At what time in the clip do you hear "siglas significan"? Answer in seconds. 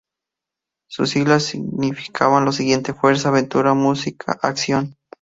1.11-2.43